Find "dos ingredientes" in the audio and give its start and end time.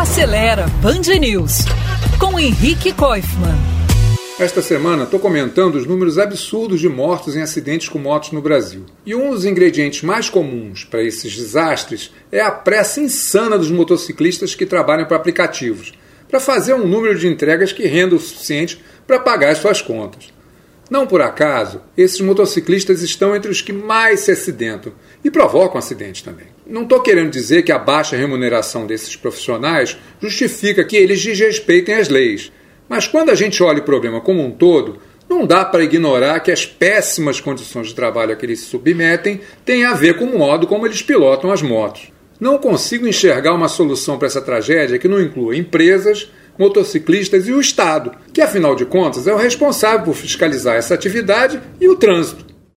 9.30-10.00